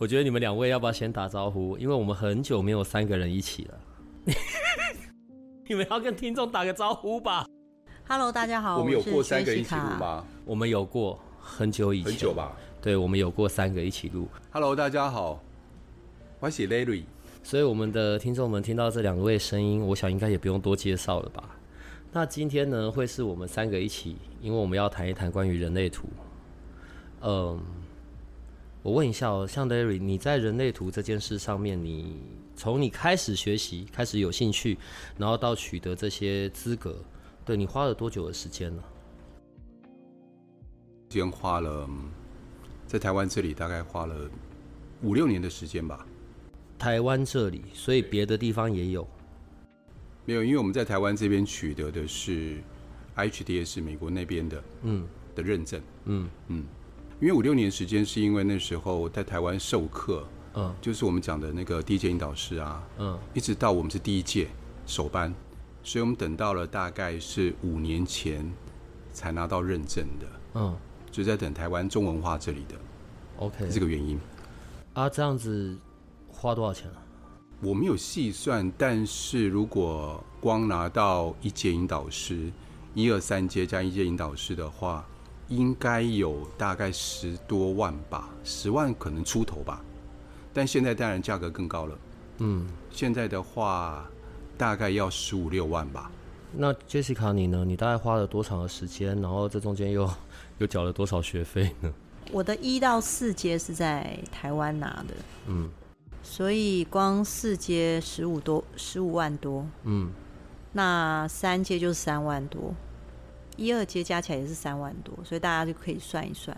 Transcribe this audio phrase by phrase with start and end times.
[0.00, 1.76] 我觉得你们两位要不要先打招呼？
[1.76, 3.80] 因为我们很久没有三个人一起了。
[5.68, 7.46] 你们要跟听众打个招呼吧。
[8.08, 8.78] Hello，大家好。
[8.78, 10.24] 我们有过三个一起录吗？
[10.46, 12.12] 我们有过，很久以前。
[12.12, 12.56] 很久吧？
[12.80, 14.26] 对，我们有过三个一起录。
[14.50, 15.38] Hello，大家好。
[16.38, 17.02] 我是 Larry。
[17.42, 21.44] 所以我们的听众们听到这两位声音，我想应该也不用多介绍了吧？
[22.10, 26.08] 那今天呢，会是我们三个一起，因为我们要谈一谈关于人类图。
[27.20, 27.60] 嗯。
[28.82, 32.16] 我问一下哦，像 Larry，你在人类图这件事上面，你
[32.56, 34.78] 从你开始学习、开始有兴趣，
[35.18, 36.96] 然后到取得这些资格，
[37.44, 38.82] 对，你花了多久的时间呢？
[41.10, 41.86] 间花了，
[42.86, 44.30] 在台湾这里大概花了
[45.02, 46.06] 五六年的时间吧。
[46.78, 49.06] 台湾这里，所以别的地方也有？
[50.24, 52.56] 没有，因为我们在台湾这边取得的是
[53.14, 56.64] IHDS 美国那边的，嗯，的认证，嗯嗯。
[57.20, 64.48] 因为五六年时间，是因为那时候在台湾授课，嗯，就是我们讲的那个第一届引导师啊，嗯，一直到我们是第一届
[64.86, 65.30] 首班，
[65.82, 68.50] 所以我们等到了大概是五年前
[69.12, 70.74] 才拿到认证的，嗯，
[71.10, 72.74] 就在等台湾中文化这里的
[73.36, 74.18] ，OK，这个原因。
[74.94, 75.76] 啊，这样子
[76.26, 76.96] 花多少钱啊？
[77.60, 82.50] 我没有细算，但是如果光拿到一届引导师，
[82.94, 85.04] 一二三阶加一届引导师的话。
[85.50, 89.82] 应该有大概十多万吧，十万可能出头吧，
[90.54, 91.98] 但现在当然价格更高了。
[92.38, 94.08] 嗯，现在的话
[94.56, 96.10] 大概要十五六万吧。
[96.52, 97.64] 那 Jessica 你呢？
[97.64, 99.20] 你大概花了多长的时间？
[99.20, 100.08] 然后这中间又
[100.58, 101.92] 又缴了多少学费呢？
[102.32, 105.14] 我的一到四阶是在台湾拿的，
[105.48, 105.68] 嗯，
[106.22, 110.10] 所以光四阶十五多，十五万多，嗯，
[110.72, 112.72] 那三阶就是三万多。
[113.60, 116.56] 一二阶加起来也是三万多，所以大家就可以算一算。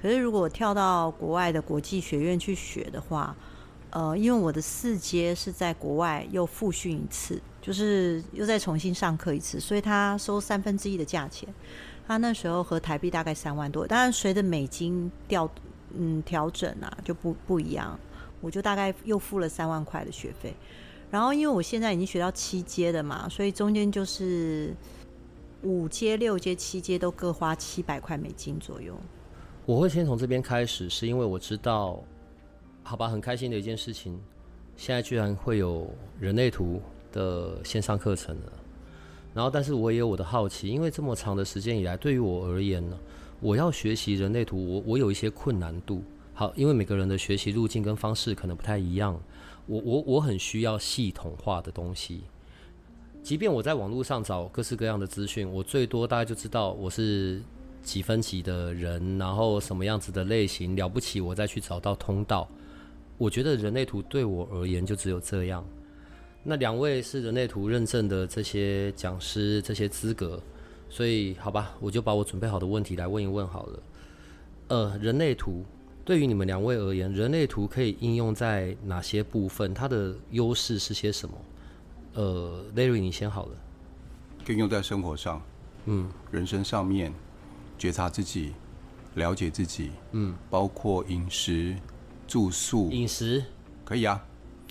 [0.00, 3.34] 可是如果跳到国外的国际学院去学的话，
[3.90, 11.48] 呃，因为我的四阶是在国外又复训一次，就是又再重新上课一次，所以他收三分之一的价钱。
[12.06, 15.50] 他那时候和台币大概三万多，当然随着美金调
[15.96, 17.98] 嗯调整啊，就不不一样。
[18.40, 20.54] 我就大概又付了三万块的学费。
[21.10, 24.72] 然后因为我现在已经学到七阶的嘛，所以中间就是。
[25.64, 28.94] 五阶、六阶、七阶都各花七百块美金左右。
[29.66, 31.98] 我会先从这边开始，是因为我知道，
[32.82, 34.20] 好吧，很开心的一件事情，
[34.76, 36.80] 现在居然会有人类图
[37.10, 38.52] 的线上课程了。
[39.34, 42.96] 然后，但是我也有我的好奇，因为这么长的时间以来，对于我而言呢，
[43.40, 46.04] 我要学习人类图，我我有一些困难度。
[46.34, 49.18] 好，因为每个人的学习路径跟方式可能不太一样，
[49.66, 52.24] 我我我很需要系统化的东西。
[53.24, 57.40] 即便我在网络上找各式各样的资讯，我最多大概就知道我是
[57.82, 62.46] 几分级的人，然后什么样子的类型，了不起我再去找到通道。
[63.16, 65.64] 我觉得人类图对我而言就只有这样。
[66.42, 70.38] 那两位是人类图认证的这些讲师，这些资格，
[70.90, 73.82] 所以好吧，我就把我准备好的问题来问一问好了。
[74.68, 75.64] 呃，人类图
[76.04, 79.72] 对于你们两位而言，人类图可以应用在哪些部分？
[79.72, 81.34] 它的优势是些什么？
[82.14, 83.52] 呃，Larry，你先好了。
[84.46, 85.40] 可以用在生活上，
[85.86, 87.12] 嗯，人生上面，
[87.78, 88.52] 觉察自己，
[89.14, 91.76] 了解自己，嗯，包括饮食、
[92.28, 92.90] 住宿。
[92.90, 93.44] 饮食？
[93.84, 94.22] 可以啊，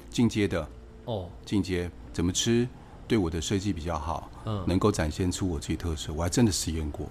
[0.09, 0.67] 进阶的
[1.05, 2.67] 哦，进阶怎么吃
[3.07, 7.07] 对我的设计比较好，嗯，能够展现出我自己特色，我还真的实验过，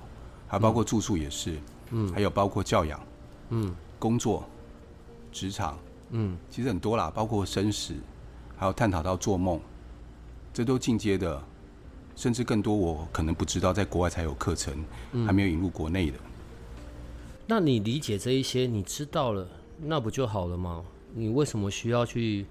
[0.48, 1.58] 还包括住宿也是，
[1.90, 3.00] 嗯，还有包括教养，
[3.50, 4.44] 嗯，工作、
[5.30, 5.78] 职场，
[6.10, 7.94] 嗯，其实很多啦，包括生死，
[8.56, 9.60] 还有探讨到做梦。
[10.52, 11.42] 这都进阶的，
[12.14, 16.18] 甚至更多我可能不知道，在国外才有课程，嗯、还没有引入国内的。
[17.46, 19.46] 那你理解这一些，你知道了，
[19.80, 20.82] 那不就好了吗？
[21.14, 22.46] 你为什么需要去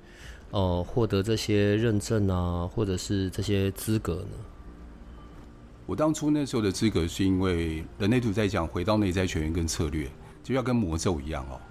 [0.51, 4.37] 呃获得这些认证啊，或者是这些资格呢？
[5.85, 10.09] 我当初那时候的资格，是因为人类图在讲回到内在全员跟策略，
[10.43, 11.61] 就要跟魔咒一样哦。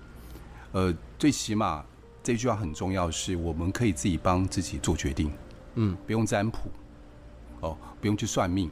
[0.73, 1.85] 呃，最起码
[2.23, 5.31] 这句话很重要，是我们可以自己帮自己做决定。
[5.75, 6.59] 嗯，不用占卜，
[7.61, 8.71] 哦，不用去算命，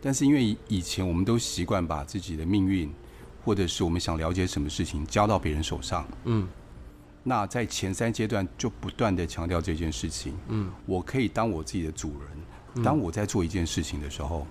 [0.00, 2.90] 但是因为以前我们都习惯把自己的命运
[3.44, 6.06] 或者是我们想了解什么事情交到别人手上。
[6.24, 6.46] 嗯，
[7.22, 10.34] 那在前三阶段就不断的强调这件事情。
[10.48, 12.84] 嗯，我可以当我自己的主人。
[12.84, 14.46] 当我在做一件事情的时候，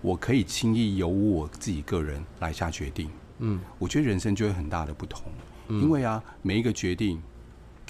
[0.00, 3.10] 我可以轻易由我自己个人来下决定。
[3.40, 5.24] 嗯，我觉得人生就会很大的不同。
[5.68, 7.20] 因为啊，每一个决定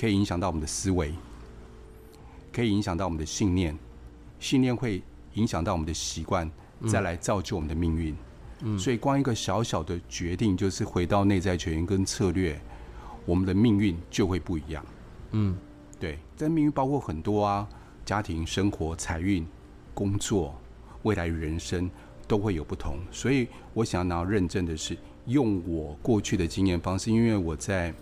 [0.01, 1.13] 可以影响到我们的思维，
[2.55, 3.77] 可以影响到我们的信念，
[4.39, 5.03] 信念会
[5.35, 6.49] 影响到我们的习惯，
[6.87, 8.15] 再来造就我们的命运。
[8.61, 12.61] 嗯，所以光一个小小的决定，就是回到内在权威跟策略，
[13.27, 14.87] 我们的命运就会不一样。
[15.33, 15.57] 嗯，
[15.99, 17.69] 对，这命运包括很多啊，
[18.05, 19.45] 家庭、生活、财运、
[19.93, 20.55] 工作、
[21.03, 21.91] 未来与人生
[22.29, 22.99] 都会有不同。
[23.11, 24.97] 所以我想要拿到认证的是。
[25.27, 27.95] 用我过去的经验方式，因为我在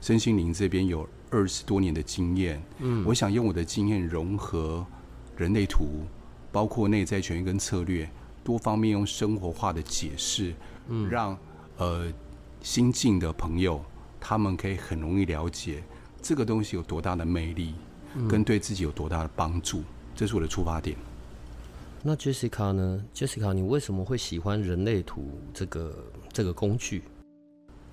[0.00, 4.86] 身心灵这边有二十多年的经验，嗯，我想用我的经验融合
[5.36, 6.04] 人类图，
[6.52, 8.08] 包括内在权益跟策略，
[8.44, 10.54] 多方面用生活化的解释，
[10.88, 11.36] 嗯，让
[11.78, 12.12] 呃
[12.62, 13.84] 新进的朋友
[14.20, 15.82] 他们可以很容易了解
[16.22, 17.74] 这个东西有多大的魅力，
[18.28, 19.82] 跟对自己有多大的帮助，
[20.14, 20.96] 这是我的出发点。
[22.06, 27.02] 那 Jessica 呢？Jessica，你为什么会喜欢人类图这个这个工具？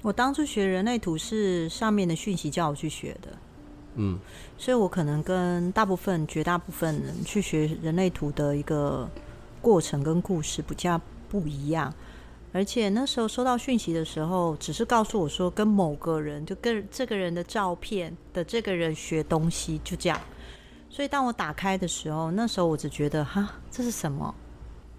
[0.02, 3.30] 我当初学人类图是上面的讯息叫我去学的，
[3.96, 4.20] 嗯，
[4.58, 9.10] 所以我可能跟大部分、绝大部分人去学人类图的一个
[9.62, 11.00] 过程跟故事比较
[11.30, 11.94] 不一样。
[12.54, 20.20] 而且那时候收到讯息的时候，只是告诉我说跟某个人，就跟这个人的照片的这个人学东西，就这样。
[20.90, 24.36] 所以当我打开的时候，那时候我只觉得哈，这是什么？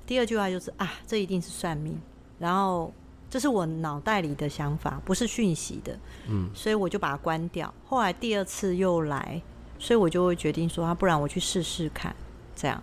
[0.07, 2.01] 第二句话就是啊，这一定是算命。
[2.39, 2.91] 然后
[3.32, 5.99] 这是我脑袋里的想法，不是讯息的。
[6.29, 7.73] 嗯，所以我就把它关掉。
[7.87, 9.40] 后来第二次又来，
[9.79, 12.14] 所以我就会决定说啊，不然我去试试看。
[12.55, 12.82] 这样，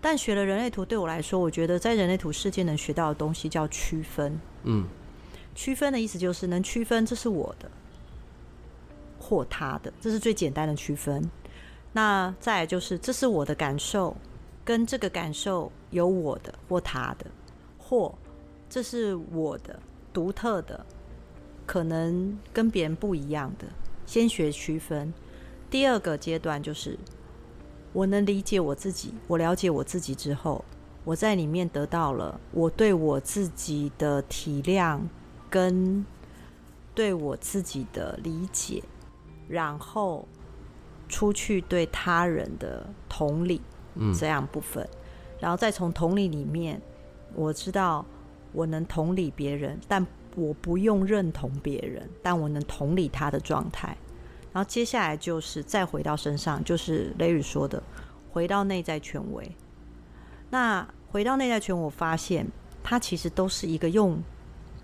[0.00, 4.40] 但学了人类图对我来说，我觉得在人类图世界能学到的东西叫区分。
[4.62, 4.86] 嗯，
[5.54, 7.70] 区分的意思就是能区分这是我的
[9.18, 11.30] 或他的，这是最简单的区分。
[11.92, 14.16] 那再来就是，这是我的感受，
[14.64, 17.26] 跟这个感受有我的或他的，
[17.76, 18.14] 或
[18.70, 19.78] 这是我的
[20.12, 20.84] 独特的，
[21.66, 23.66] 可能跟别人不一样的。
[24.06, 25.12] 先学区分。
[25.70, 26.98] 第二个阶段就是，
[27.92, 30.64] 我能理解我自己，我了解我自己之后，
[31.04, 35.00] 我在里面得到了我对我自己的体谅，
[35.48, 36.04] 跟
[36.94, 38.82] 对我自己的理解，
[39.48, 40.26] 然后。
[41.12, 43.60] 出去对他人的同理，
[43.96, 44.88] 嗯，这样部分，
[45.40, 46.80] 然后再从同理里面，
[47.34, 48.06] 我知道
[48.52, 50.06] 我能同理别人，但
[50.36, 53.96] 我不用认同别人，但我能同理他的状态。
[54.52, 57.82] 然后接下来就是再回到身上，就是雷雨说的，
[58.30, 59.50] 回到内在权威。
[60.50, 62.46] 那回到内在权，我发现
[62.82, 64.20] 它其实都是一个用，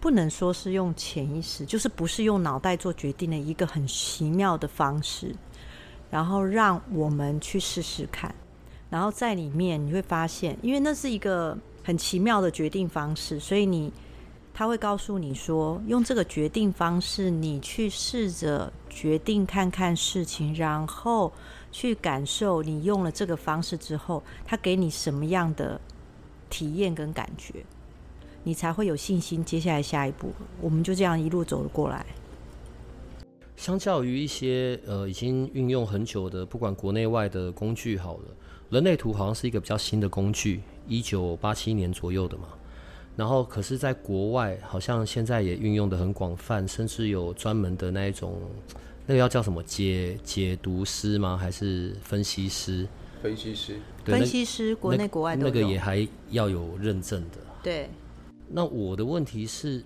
[0.00, 5.34] 不能说是用潜意识，就是不是用脑袋做决定的一个很奇妙的方式。
[6.08, 8.32] 然后让我们去试试看，
[8.88, 13.92] 然后在里面你会发现，因为那是一个很奇妙的决定方式，所以你
[14.52, 21.32] 他会告诉你说，用这个决定方式，你去试着决定看看事情，然后
[21.70, 25.80] 去感受你用了这个方式之后，他给你什么样的
[26.50, 27.64] 体验跟感觉，
[28.42, 30.32] 你才会有信心接下来下一步。
[30.60, 32.04] 我们就这样一路走了过来。
[33.54, 38.24] 相较于一些呃已经运用很久的，不管国内外的工具好了，
[38.70, 42.48] 人类图好像是一个比较新的工具，一九八七年左右的嘛。
[43.16, 48.40] 然后可是，在国外好像现在也运用的很广泛，甚至有专门的那一种，
[49.06, 51.36] 那个要叫什么解解读师吗？
[51.36, 52.86] 还是分析师？
[53.22, 55.44] 分析师，对，分析师，国内国外都。
[55.44, 57.38] 那个也还要有认证的。
[57.62, 57.88] 对。
[58.48, 59.84] 那我的问题是。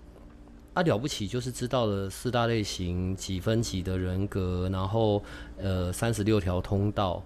[0.73, 5.21] 啊，了不起就是知道了四大类型几分几的人格，然后
[5.59, 7.21] 呃三十六条通道，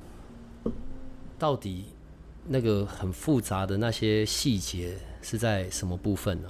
[1.38, 1.84] 到底
[2.46, 6.48] 那个很复杂的那些细节是在什么部分呢？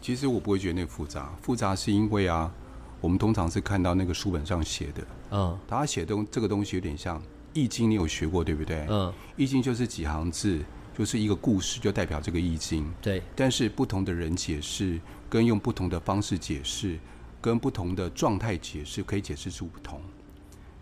[0.00, 2.52] 其实我不会觉得那个复杂，复杂是因为啊，
[3.00, 8.86] 我们通常是看到那个书本上写的，嗯，他写的东这个东西有点像易经，你有学过对不对？
[8.88, 10.60] 嗯，易经就是几行字，
[10.96, 12.90] 就是一个故事，就代表这个易经。
[13.00, 15.00] 对，但是不同的人解释。
[15.26, 16.96] 跟用不同的方式解释，
[17.40, 20.00] 跟不同的状态解释，可以解释出不同。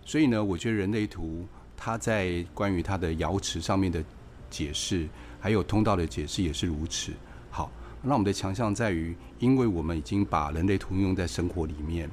[0.05, 1.47] 所以呢，我觉得人类图
[1.85, 4.01] 它在关于它的瑶池上面的
[4.49, 5.09] 解释，
[5.41, 7.11] 还有通道的解释也是如此。
[7.51, 7.69] 好，
[8.01, 12.09] 那我们的强项在于，因为我们已经把人类图用在生活里面，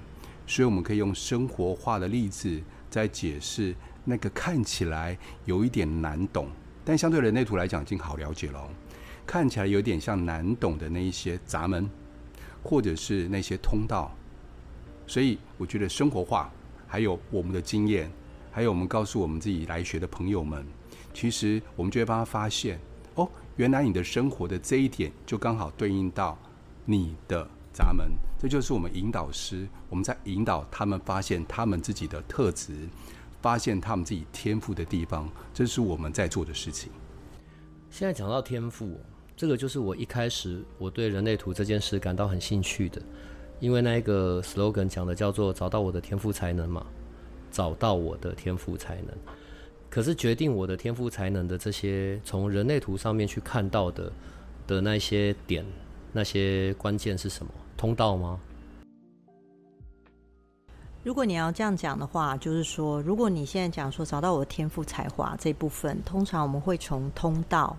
[0.47, 2.59] 所以我们可以用生活化的例子
[2.89, 6.47] 在解释那个看起来有一点难懂，
[6.83, 8.67] 但相对人类图来讲已经好了解了，
[9.23, 11.87] 看起来有点像难懂的那一些闸门。
[12.61, 14.11] 或者是那些通道。
[15.07, 16.51] 所以我觉得生活化，
[16.87, 18.11] 还有我们的经验，
[18.51, 20.65] 还有我们告诉我们自己来学的朋友们，
[21.13, 22.79] 其实我们就会帮他发现，
[23.15, 26.37] 哦，原来你的生活的这一点就刚好对应到
[26.85, 28.09] 你的闸门。
[28.37, 32.73] 这就是我们引导师，我们在引导他们发现他们自己的特质，
[33.41, 35.29] 发现他们自己天赋的地方。
[35.53, 36.91] 这是我们在做的事情。
[37.89, 38.99] 现在讲到天赋，
[39.35, 43.01] 这个就是我一开始我对人类图这件事感到很兴趣的。
[43.59, 46.85] 因为那一个 slogan 讲的叫做“找到我的天赋才能”嘛，
[47.51, 49.07] 找到我的天赋才能。
[49.89, 54.11] 可是决定我的天赋才能的这些从人类图上面去看到的
[54.67, 55.65] 的那些点，
[56.13, 57.51] 那些关键是什么？
[57.75, 58.39] 通道吗？
[61.03, 67.75] 如果你要这样讲的话，就是说，如果你现在讲说找到我的天赋才华这部分，通常我们会从通道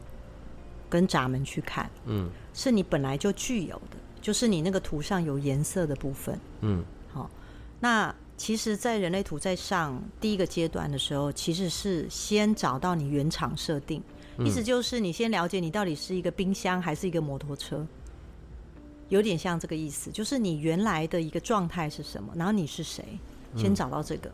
[0.89, 3.97] 跟闸门去看，嗯，是你本来就具有的。
[4.21, 7.31] 就是你那个图上有颜色的部分，嗯，好。
[7.79, 14.03] 那其实，在人类图在上第一个阶段的时候，其实是先找到你原厂设定，
[14.39, 17.87] 意思就是你先了解你到底是一个冰箱还是一个摩托车，
[19.11, 20.11] 有点像这个意思。
[20.11, 23.05] 就是你原来的一个状态是什么，然后你是谁，
[23.55, 24.33] 先找到这个，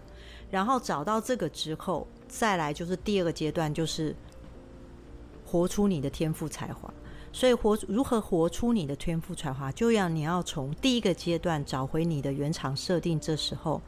[0.52, 4.14] 然后找到这个之后，再来就是第二个阶段，就是
[5.44, 6.94] 活出你的天赋才华。
[7.36, 13.78] 所以活如何活出你的天赋才华，就要你要从第一个阶段找回你的原厂设定，这时候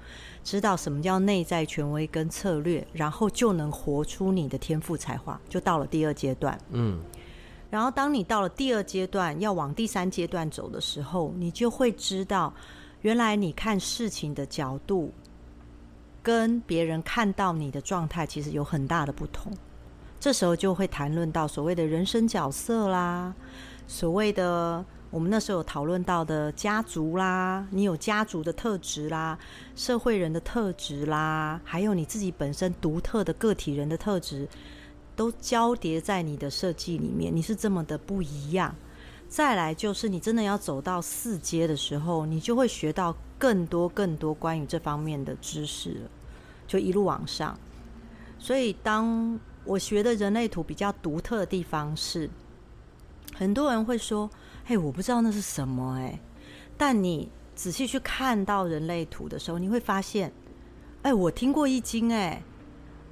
[0.45, 6.59] 知道什么叫内在权威跟策略，然后就能活出你的天赋才华，就到了第二阶段。
[6.73, 7.01] 嗯，
[7.71, 12.53] 然后当你到了第二阶段，要往第三阶段走的时候，你就会知道，
[13.01, 15.11] 原来你看事情的角度
[16.23, 19.51] 跟别人看到你的状态其实有很大的不同。
[20.21, 23.33] 这时候就会谈论到所谓的人生角色啦，
[23.87, 29.39] 所谓的我们那时候有讨论到的家族啦，你有家族的特质啦，
[29.77, 34.49] 社会人的特质啦，还有你自己本身独特的个体人的特质，
[35.15, 38.75] 都交叠在你的设计里面，你是这么的不一样。
[39.29, 46.03] 再来就是你真的要走到四阶的时候，你就会学到更多更多关于这方面的知识，
[46.67, 47.59] 就一路往上。
[48.39, 52.31] 所以当我学的人类图比较独特的地方是，
[53.35, 54.31] 很多人会说
[54.65, 56.19] ：“嘿，我不知道那是什么。”哎，
[56.79, 60.33] 但你仔细去看到人类图的时候，你会发现
[61.03, 62.43] ：“哎，我听过易经。”哎，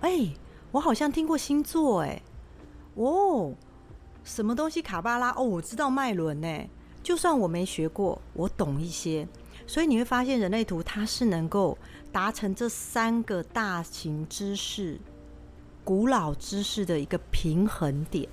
[0.01, 0.35] 哎，
[0.71, 2.01] 我好像听过星座。
[2.01, 2.23] 哎，
[2.95, 3.53] 哦，
[4.25, 5.35] 什么东西卡巴拉？
[5.37, 6.43] 哦，我知道脉轮。
[6.43, 6.71] 哎，
[7.03, 9.29] 就算我没学过，我懂一些。
[9.67, 11.77] 所以你会发现，人类图它是能够
[12.11, 14.99] 达成这三个大型知识。
[15.87, 18.29] 古老知识的一个平衡点，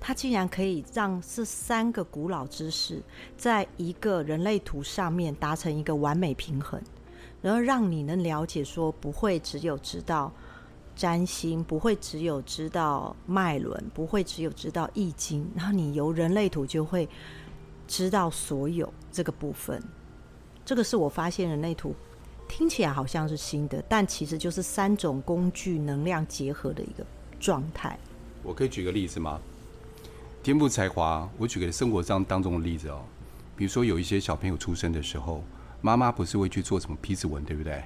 [0.00, 3.02] 它竟然可以让这三个古老知识
[3.36, 6.80] 在一个人类图上面达成一个完美平衡，
[7.42, 10.32] 然后让你能了解说，不会只有知道
[10.94, 17.06] 占星，不会只有知道脉轮，不会只有知道易经，然后你由人类图就会
[17.86, 19.78] 知道所有这个部分。
[20.64, 21.94] 这个是我发现人类图。
[22.48, 27.04] 听起来好像是新的，但其实就是三种工具能量结合的一个
[27.38, 27.98] 状态。
[28.42, 29.40] 我可以举个例子吗？
[30.42, 33.02] 天赋才华，我举个生活上当中的例子哦。
[33.56, 35.42] 比如说有一些小朋友出生的时候，
[35.80, 37.82] 妈妈不是会去做什么批次纹，对不对？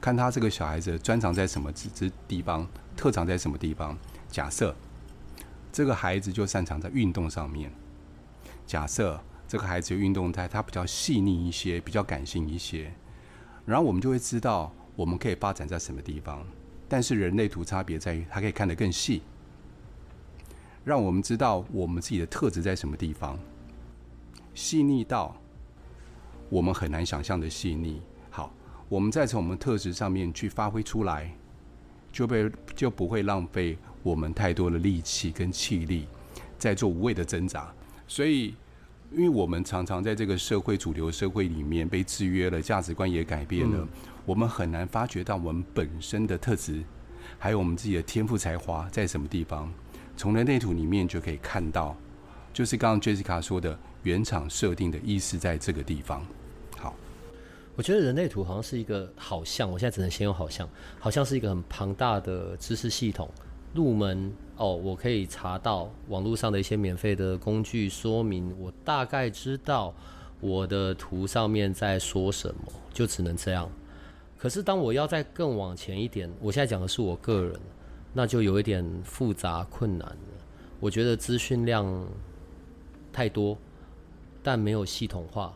[0.00, 3.98] 看他这个小孩子专长在什么之之地方，特长在什么地方。
[4.30, 4.74] 假设
[5.72, 7.72] 这个孩子就擅长在运动上面。
[8.66, 12.92] 假设这个孩子运动态，他比较细腻一些，比较感性一些。
[13.66, 16.46] 然后我们就会知道我们可以发展在什么地方，
[16.88, 19.22] 但是人类图差别在于它可以看得更细，
[20.84, 23.36] 让我们知道我们自己的特质在什么地方，
[24.54, 25.36] 细腻到
[26.48, 28.00] 我们很难想象的细腻。
[28.30, 28.54] 好，
[28.88, 31.34] 我们再从我们特质上面去发挥出来，
[32.12, 36.06] 就被就不会浪费我们太多的力气跟气力
[36.56, 37.74] 在做无谓的挣扎，
[38.06, 38.54] 所以。
[39.12, 43.88] 因为我们常常在这个社会主流社会里面被制约了，价值观也改变了，嗯、
[44.24, 46.82] 我们很难发掘到我们本身的特质，
[47.38, 49.72] 还有我们自己的天赋才华在什么地方。
[50.16, 51.96] 从人类图里面就可以看到，
[52.52, 56.26] 就是刚刚 Jessica 说的原厂设定的意思在这个地方。
[56.76, 56.94] 好，
[57.76, 63.30] 我觉得人类图好像是一个好像，我现在只能先用好像，好像是一个很庞大的知识系统。
[63.76, 69.94] 入门哦，我可以查到网络上的一些免费的工具说明，我大概知道
[70.40, 73.70] 我的图上面在说什么，就只能这样。
[74.38, 77.60] 可是当我要再更往前一点，我现在讲的是我个人，
[78.12, 80.16] 那就有一点复杂困难了。
[80.80, 81.86] 我觉得资讯量
[83.12, 83.56] 太多，
[84.42, 85.54] 但没有系统化。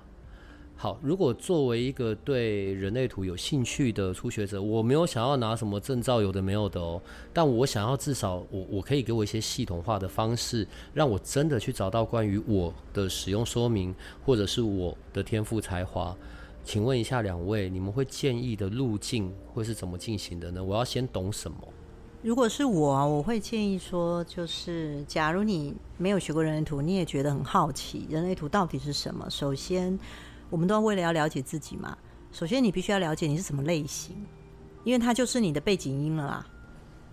[0.82, 6.98] 好，如果作为一个对人类图有兴趣的初学者，我没有想要拿什么证照，有的没有的哦。
[7.34, 13.94] 但我想要至少我我可以给我一些系统化的方式，让我真的去找到关于我的使用说明，
[14.24, 16.16] 或者是我的天赋才华。
[16.64, 20.64] 请问一下两位，你们会建议的路径会是怎么进行的呢？
[20.64, 21.58] 我要先懂什么？
[22.22, 29.28] 如果是我啊，我会建议说，就是假如你没有学过人类图，你也觉得很好奇，人类图到底是什么？
[29.28, 29.98] 首先。
[30.50, 31.96] 我们都要为了要了解自己嘛，
[32.32, 34.16] 首先你必须要了解你是什么类型，
[34.84, 36.46] 因为它就是你的背景音了啦。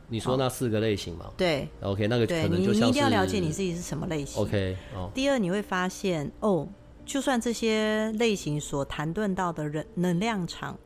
[0.10, 1.26] 你说那四个类型吗？
[1.28, 4.42] 哦、对，OK，那个可能就像是你，你一定要了解你自己是什么类型。
[4.42, 5.12] OK，哦。
[5.14, 6.68] 第二，你会发现哦，
[7.06, 10.78] 就算这些类型所谈论到的人能量场，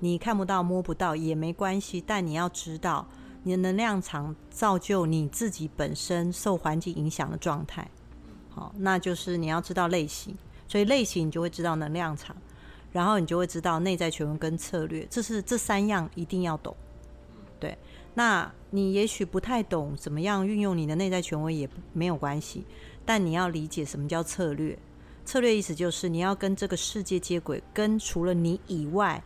[0.00, 3.06] 你看不到摸不到也没关系，但你要知道，
[3.42, 7.86] 你的能量场造就你自己本身受环境影响的状态。
[8.48, 10.34] 好，那就是你要知道类型。
[10.72, 12.34] 所以类型你就会知道能量场，
[12.92, 16.74] 然后你就会知道内在权威跟策略，这是这三样一定要懂。
[17.60, 17.76] 对，
[18.14, 22.64] 那你也许不太懂怎么样运用你的内在权威也没有关系，
[23.04, 24.78] 但你要理解什么叫策略。
[25.26, 29.22] 策略意思就是你要跟这个世界接轨，跟除了你以外，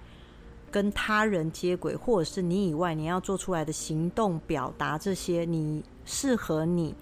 [0.69, 6.93] 跟他人接轨，或者是你以外你要做出来的行动表达这些，你适合你，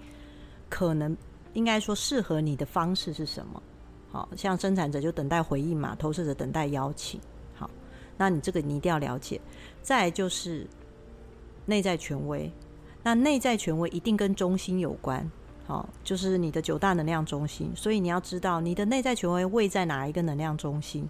[0.69, 1.17] 可能
[1.53, 3.59] 应该说适合你的方式是什么？
[4.15, 7.19] 好像生产者就等待回应嘛，投射者等待邀请。
[7.53, 7.69] 好，
[8.17, 9.39] 那你这个你一定要了解。
[9.81, 10.65] 再就是
[11.65, 12.51] 内在权威，
[13.03, 15.29] 那内在权威一定跟中心有关。
[15.67, 21.09] 好，就是你的九大能量中心，所以你要知道你的内在权威位在哪一个能量中心。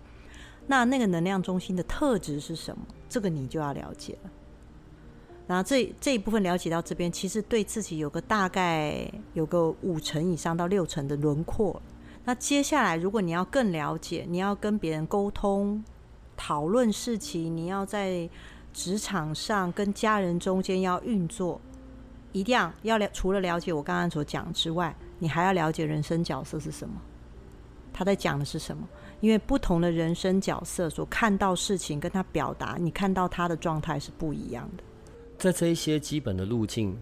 [0.68, 2.84] 那那个能量中心的特质是什么？
[3.08, 4.32] 这个你就要了解了。
[5.46, 11.80] 然后这这一部分了解到这边，其实对自己有个大概有个五成以上到六成的轮廓。
[12.28, 15.84] 那接下来，如果你要更了解，你要跟别人沟通、
[16.36, 18.28] 讨论事情，你要在
[18.74, 21.62] 职场上跟家人中间要运作，
[22.32, 23.08] 一定要要了。
[23.14, 26.96] 除了了解我刚刚所讲之外，你还要了解人生角色是什么，
[27.94, 28.88] 他在讲的是什么？
[29.22, 34.84] 因为不同的人生角色所看到事情，跟他表达，你看到他的状态是不一样的。
[35.38, 36.98] 在这一些基本的路径，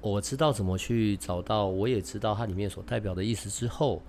[0.00, 4.00] 我知道怎么去找到，我也知道它里面所代表的意思之后。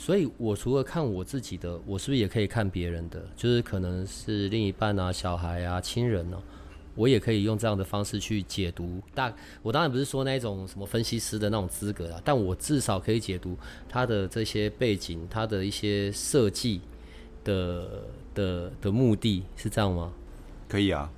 [0.00, 3.28] 所以，我除了看我自己的，我是不是也可以看别人的？
[3.34, 6.40] 就是可能是另一半啊、小孩啊、亲人呢、
[6.94, 9.02] 我也可以用这样的方式去解读。
[9.12, 9.30] 大，
[9.60, 13.58] 我当然不是说那种什么分析师的那种资格啊，但我至少可以解读
[13.88, 16.80] 他的这些背景，他的一些设计
[17.42, 20.12] 的的的目的是这样吗？
[20.68, 21.10] 可以啊，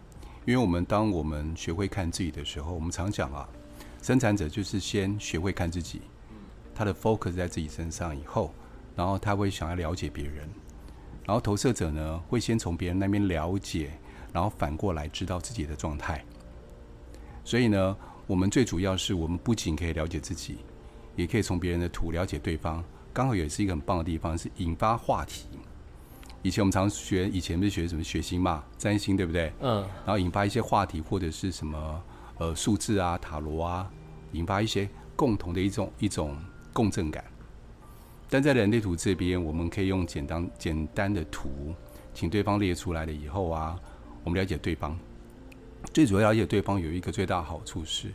[0.47, 3.47] 因为我们当我们学会看自己的时候，我们常讲啊，
[4.03, 6.01] 生产者就是先学会看自己，
[6.75, 8.51] 他的 focus 在自己身上以后。
[9.01, 10.47] 然后他会想要了解别人，
[11.25, 13.93] 然后投射者呢会先从别人那边了解，
[14.31, 16.23] 然后反过来知道自己的状态。
[17.43, 20.59] 所以呢，我们最主要是我们不仅可以了解自己，
[21.17, 22.85] 也可以从别人的图了解对方。
[23.11, 25.47] 刚好也是一个很棒的地方，是引发话题。
[26.43, 29.51] 以前我们常学，以前不是学什么血型嘛，占星对不对？
[29.61, 29.81] 嗯。
[30.05, 32.03] 然后引发一些话题，或者是什么
[32.37, 33.91] 呃数字啊、塔罗啊，
[34.33, 34.87] 引发一些
[35.17, 36.37] 共同的一种一种
[36.75, 37.25] 共振感。
[38.31, 41.75] 但在人类图这边，我们可以用简单简单的图，
[42.15, 43.79] 请对方列出来了以后啊，
[44.23, 44.97] 我们了解对方。
[45.93, 48.13] 最主要了解对方有一个最大的好处是，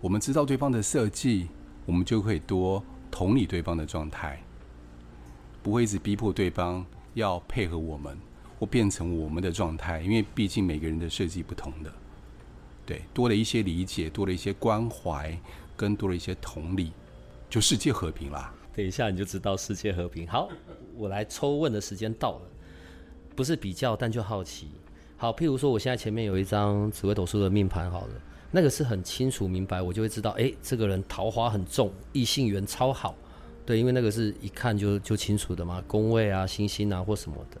[0.00, 1.48] 我们知道对方的设计，
[1.84, 4.40] 我们就可以多同理对方的状态，
[5.62, 8.16] 不会一直逼迫对方要配合我们
[8.58, 11.92] 或变成我们的状态，因为毕竟每个人的设计不同的。
[12.86, 15.36] 对，多了一些理解，多了一些关怀，
[15.76, 16.92] 跟多了一些同理，
[17.48, 18.54] 就世界和平啦。
[18.74, 20.26] 等一下你就知道世界和平。
[20.26, 20.48] 好，
[20.96, 22.42] 我来抽问的时间到了，
[23.34, 24.68] 不是比较，但就好奇。
[25.16, 28.14] 好，譬如说我现在前面有一张紫微斗数的命盘，好了，
[28.50, 33.14] 那个是很清楚明白，我就会知道，哎、这个人桃花很重，异性缘超好。
[33.66, 37.60] 对，因为那个是一看就就清楚的嘛，宫位啊、星星啊或什么的。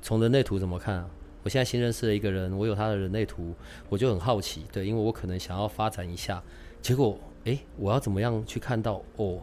[0.00, 1.10] 从人类图怎么看啊？
[1.42, 3.54] 我现在新认识了一个人，我有他的人类图，
[3.88, 4.64] 我就很好奇。
[4.72, 6.42] 对，因为我可能想要发展一下，
[6.80, 9.02] 结果，哎、我要怎么样去看到？
[9.16, 9.38] 哦。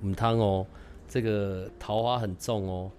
[0.00, 0.66] 母汤哦，
[1.08, 2.90] 这个桃花很重哦，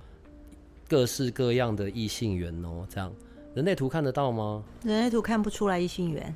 [0.87, 3.11] 各式各样的异性缘哦，这样
[3.53, 4.63] 人类图看得到吗？
[4.83, 6.35] 人类图看不出来异性缘，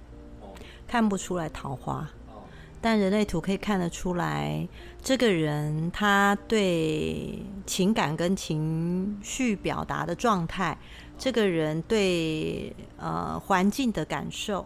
[0.88, 2.10] 看不出来桃花，
[2.82, 4.68] 但人类图可以看得出来，
[5.02, 10.78] 这个人他对情感跟情绪表达的状态，
[11.18, 14.66] 这个人对呃环境的感受。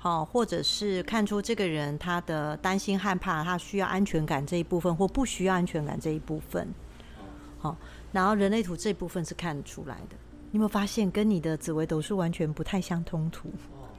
[0.00, 6.72] 好，或者是看出这个人他的担心、害怕，他需要安全感这一部分，或不需要安全感这一部分。
[7.58, 7.76] 好，
[8.12, 10.16] 然后人类图这部分是看得出来的。
[10.50, 13.50] 你有没有发现，跟你的紫微斗数完全不太相通途？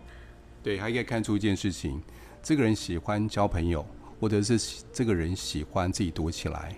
[0.63, 2.01] 对，还可以看出一件事情：
[2.41, 3.85] 这个人喜欢交朋友，
[4.21, 6.73] 或者是这个人喜欢自己躲起来，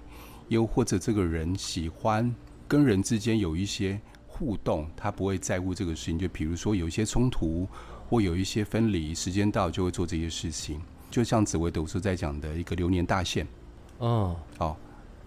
[0.47, 2.35] 又或者这个人喜欢
[2.67, 6.17] 跟人之间有一些互动，他不会在乎这个事情。
[6.17, 7.67] 就比如说有一些冲突，
[8.11, 10.81] 或有一些分离，时间到就会做这些事情。
[11.09, 13.47] 就像紫微斗数在讲的一个流年大限，
[13.99, 14.77] 哦，好，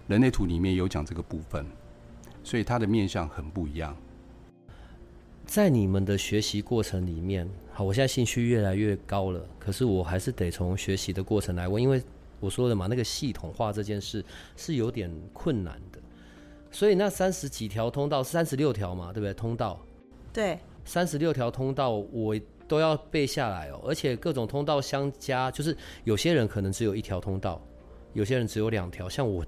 [0.07, 1.65] 人类图里面有讲这个部分，
[2.43, 3.97] 所以它的面相很不一样。
[5.47, 11.99] 在你们的学习过程里面，好，我现在兴趣越来越高了，可是我还是得从学习的过程来问，因为
[12.39, 14.23] 我说的嘛，那个系统化这件事
[14.55, 15.99] 是有点困难的，
[16.69, 19.33] 所以那三十几条通道，三十六条嘛，对不对？
[19.33, 19.83] 通道，
[20.31, 22.35] 对，三十六条通道我
[22.67, 27.61] 都要背下来哦，而且各种通道相加，就是有些人可能只有一条通道，
[28.13, 29.45] 有些人只有两条，像我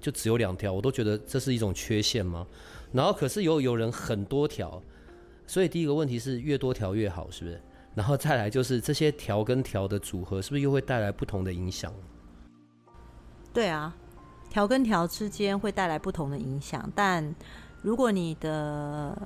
[0.00, 2.46] 就只有两条，我都觉得这是一种缺陷吗？
[2.92, 4.82] 然后可是有有人很多条。
[5.48, 7.62] 所以第一个问题是越多条越好，是不是？
[7.94, 11.92] 然后再来就是这些条跟条的组合，是不是又会带来不同的影响？
[13.54, 13.96] 对啊，
[14.50, 16.90] 条跟条之间会带来不同的影响。
[16.96, 17.32] 但
[17.80, 19.16] 如果你的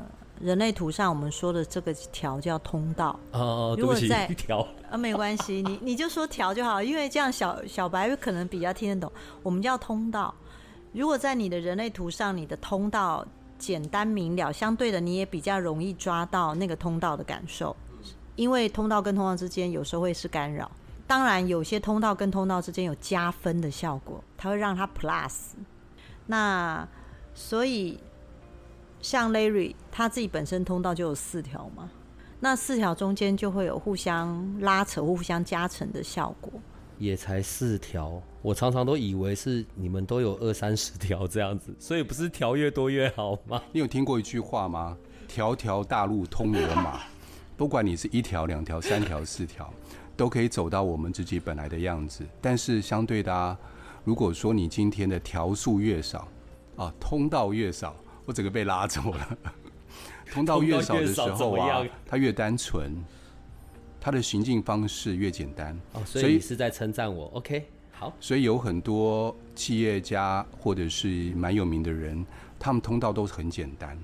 [0.40, 4.28] 人类图上我们说的这个条叫通道，哦，如果在
[4.90, 9.12] 啊，没关系，你你就说条就好，因为这样小小白可能比较听得懂。
[9.42, 10.34] 我们叫通道。
[10.92, 13.26] 如果在你的人类图上，你的通道。
[13.58, 17.76] 简单明了，相对的你也比较容易抓到那个通道的感受，
[18.34, 20.70] 因为通道跟通道之间有时候会是干扰。
[21.06, 25.50] 当然，有些通道跟通道之间有加分的效果，它会让它 plus。
[26.24, 26.88] 那
[27.34, 28.00] 所以
[29.02, 31.90] 像 Larry 他自己本身通道就有四条嘛，
[32.38, 36.52] 那四条中间就会有互相拉扯、互相加成的效果。
[36.98, 43.62] 也才四条，我常常都以为是你们都有二三十条这样子，所以不是条越多越好吗？
[43.72, 44.96] 你有听过一句话吗？
[45.26, 47.00] 条条大路通罗马，
[47.56, 49.72] 不管你是一条、两条、三条、四条，
[50.14, 52.22] 都可以走到我们自己本来的样子。
[52.38, 53.58] 但是相对的啊，
[54.04, 56.28] 如果说你今天的条数越少
[56.76, 57.96] 啊，通道越少，
[58.30, 59.38] 我整个被拉走了。
[60.32, 62.96] 通道越少的时候啊，它越单纯。
[64.02, 68.10] 他的行进方式越简单，哦，所以你是在称赞我？OK，好。
[68.18, 72.24] 所以有很多企业家或者是蛮有名的人，
[72.58, 73.98] 他们通道都是很简单，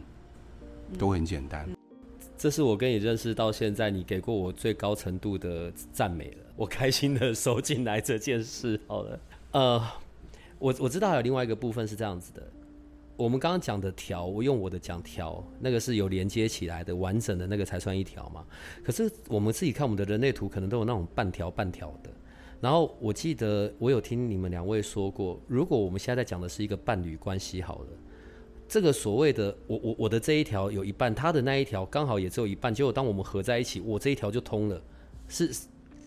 [0.98, 1.66] 都很简单。
[2.36, 6.44] 这是我跟你认识到现在，你给过我最高程度的赞美了。
[6.56, 8.78] 我开心的收进来这件事。
[8.86, 9.20] 好了，
[9.52, 9.82] 呃，
[10.58, 12.42] 我我知道还有另外一个部分是这样子的。
[13.16, 18.44] 我们刚刚讲的条，我用我的讲条，那个是有连接起来的，完整的那个才算一条嘛。
[18.84, 22.10] 可是我们自己看我们的人类图，可能都有那种半条半条的。
[22.60, 27.88] 然后我记得我有听你们两位说过，如果我们现在在讲的是一个伴侣关系，好了，
[28.68, 34.82] 这个所谓的我我我的这一条有一半，他的那一条刚好也只有一半，结果当我们合在一起，我这一条就通了，
[35.28, 35.50] 是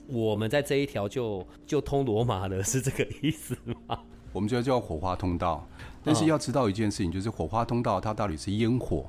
[0.08, 3.56] 我们在这一条就就通罗马了，是这个意思
[3.88, 4.00] 吗？
[4.32, 5.68] 我们就叫火花通道。
[6.04, 9.06] 但是要知道一件事情，就是火花通道它到底是烟火，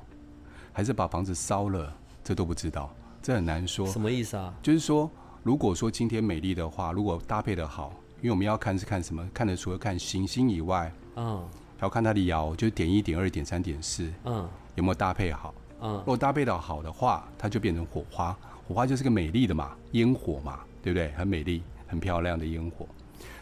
[0.73, 3.87] 还是把房子烧了，这都不知道，这很难说。
[3.87, 4.53] 什么意思啊？
[4.61, 5.09] 就是说，
[5.43, 9.27] 如果说今天美丽的话，如果搭配的好，因为我们要看是看什么？
[9.33, 11.43] 看的除了看行星以外，嗯，
[11.77, 15.53] 还要看它的爻，就是点一点二点三点四，嗯，有没有搭配好？
[15.81, 21.11] 嗯，如果搭配的好的话，它就变成火花，火花就是个美丽的嘛，烟火嘛，对不对？
[21.13, 22.85] 很美丽、很漂亮的烟火。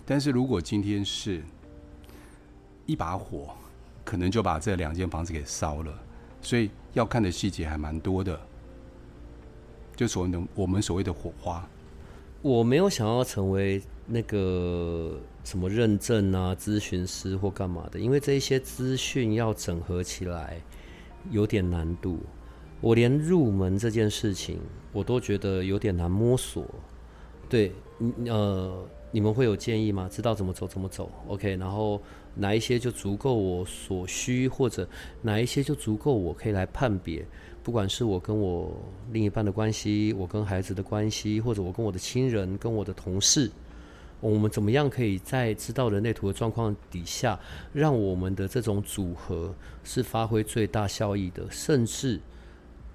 [0.05, 1.43] 但是如果今天是
[2.89, 3.49] 一把火，
[4.03, 5.93] 可能就把这两间房子给烧了，
[6.41, 8.39] 所以要看的细节还蛮多的，
[9.95, 11.69] 就所谓的我们所谓的火花。
[12.41, 20.59] 我没有想要成为那个什么认证啊、咨询师或干嘛的，因为这一些资讯要整合起来
[21.29, 22.19] 有点难度。
[22.81, 24.59] 我连入门这件事情，
[24.91, 26.65] 我都觉得有点难摸索。
[27.47, 27.71] 对，
[28.25, 28.83] 呃。
[29.11, 30.07] 你们会有建议吗？
[30.11, 31.55] 知道怎么走怎么走，OK。
[31.57, 31.99] 然后
[32.35, 34.87] 哪一些就足够我所需，或者
[35.21, 37.25] 哪一些就足够我可以来判别，
[37.63, 38.71] 不管是我跟我
[39.11, 43.49] 另一半的关系，我跟孩子的关系，或者我跟我的亲人、跟我的同事，
[44.19, 47.39] 我们怎么样可以在知道人类图的状况底下，
[47.73, 52.19] 让我们的这种组合是发挥最大效益的，甚至。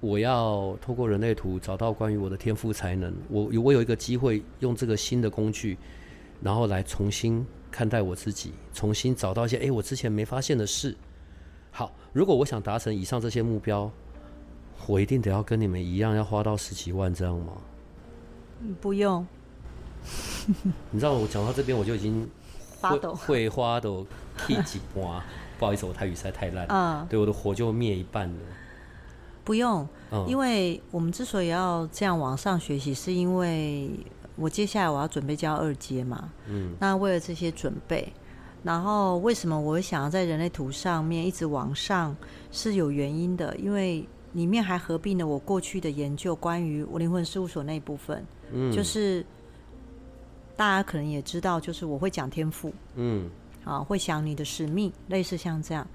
[0.01, 5.75] 我要透过人类图找到关于我的天赋才能，我有我有一个机会用这个新的工具，
[6.41, 10.95] 然后来重新看待我自己，重新找到一些哎，我之前没发现的事。
[11.71, 13.91] 好，如果我想达成以上这些目标，
[14.87, 17.53] 我一定得要跟你们一样，要花到十几万这样吗？
[18.79, 19.25] 不用。
[20.91, 22.29] 你知道我讲到这边，我就已经
[22.79, 24.05] 发抖，会花都
[24.37, 25.21] K 几波。
[25.57, 26.67] 不好意思，我台语实在太烂。
[26.69, 28.35] 嗯，对，我的火就灭一半了。
[29.43, 33.89] 不用，嗯，因为我们之所以要这样往上学习，是因为
[34.35, 36.29] 我接下来我要准备教二阶嘛。
[36.47, 38.11] 嗯，那为了这些准备，
[38.63, 42.15] 然后为什么我会想要在人类图上面一直往上，
[42.51, 48.25] 是有原因的，因为里面还合并了我过去的研究，关于我灵魂事务所那一部分。
[48.51, 49.25] 嗯，就是
[50.55, 52.73] 大家可能也知道，就是我会讲天赋。
[52.95, 53.29] 嗯。
[53.65, 55.87] 啊，会想你的使命，类似像这样。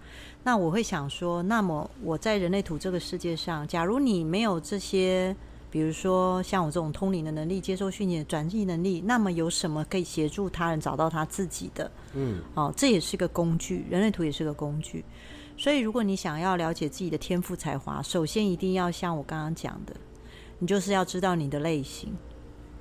[0.43, 5.37] 那我会想说，那么我在人类图这个世界上，假如你没有这些，
[5.71, 11.91] 比如说像我这种通灵的能力、接受训练的转译能力，那么有什么可以协助他人找到他自己的？
[12.15, 15.05] 嗯，哦，这也是个工具，人类图也是个工具。
[15.57, 19.95] 所以，如果你想要了解自己的天赋才华，首先一定要像我刚刚讲的，
[20.59, 22.17] 你就是要知道你的类型。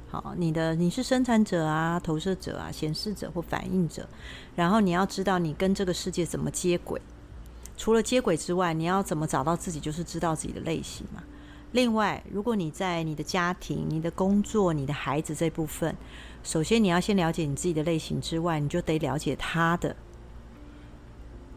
[0.10, 4.08] 好，你的你是生产者啊，投射者啊，显示者或反应者，
[4.56, 7.00] 然后你要知道你跟这个世界怎么接轨。
[7.78, 11.22] 除了接轨之外，你要怎么找到自己，就是知道自己的类型嘛。
[11.72, 15.96] 另外，如果你在你的家庭、你的工作、你的孩子这部分，
[16.42, 19.96] 首先你要先了解你自己的类型之外，你就得了解他的，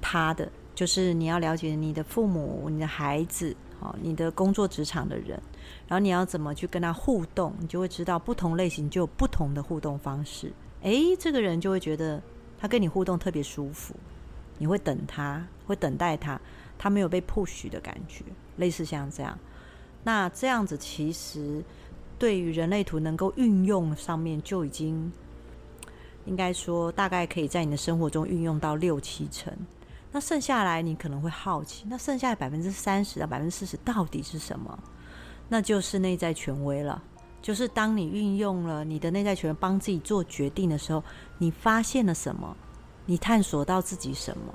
[0.03, 5.41] 他的就是你要了解你的父母、你的孩子，好，你的工作职场的人。
[5.89, 10.53] 然后你要怎么去跟他互动，你就会知道不同类型就有不同的互动方式。
[10.83, 12.21] 诶，这个人就会觉得
[12.59, 13.95] 他跟你互动特别舒服，
[14.59, 16.39] 你会等他，会等待他，
[16.77, 18.25] 他没有被 push 的感觉，
[18.57, 19.39] 类似像这样。
[20.05, 21.63] 那这样子其实
[22.19, 25.13] 对于人类图能够运用上面就已经
[26.25, 29.53] 应该说大概可以在你的生活中运用到六七成。
[30.11, 34.79] 那剩下来你可能会好奇，那剩下的百分之三十到百分之四十到底是什么？
[35.49, 37.03] 那就是内在权威了，
[37.41, 41.03] 就是当你运用了你的内在权威帮自己做决定的时候，
[41.39, 42.57] 你发现了什么？
[43.07, 44.55] 你探索到自己什么？